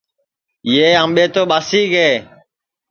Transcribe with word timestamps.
یہ 0.73 0.87
آمٻے 1.03 1.25
تو 1.33 1.41
ٻاسی 1.49 1.81
گے 1.93 2.09